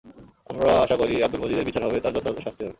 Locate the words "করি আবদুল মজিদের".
0.97-1.65